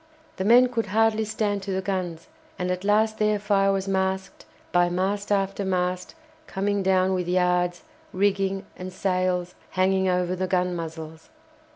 [0.37, 4.45] The men could hardly stand to the guns, and at last their fire was masked
[4.71, 6.15] by mast after mast
[6.47, 11.29] coming down with yards, rigging and sails hanging over the gun muzzles.